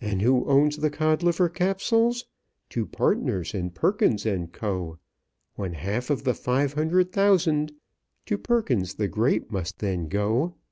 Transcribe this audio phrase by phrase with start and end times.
[0.00, 2.26] "And who owns the Codliver Capsules?
[2.70, 5.00] Two partners in Perkins & Co.
[5.56, 7.72] One half of the five hundred thousand
[8.26, 10.54] To Perkins the Great must then go."